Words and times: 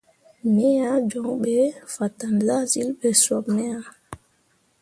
Me 0.53 0.67
ah 0.91 0.99
joŋ 1.09 1.27
ɓe 1.43 1.55
fatan 1.93 2.35
zahzyilli 2.47 2.97
ɓe 2.99 3.09
sop 3.23 3.45
me 3.55 3.63
ah. 3.77 3.85